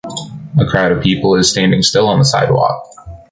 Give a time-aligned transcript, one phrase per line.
[0.57, 2.87] A crowd of people is standing still on the sidewalk.